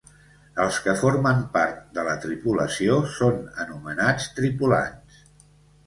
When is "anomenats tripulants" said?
3.67-5.25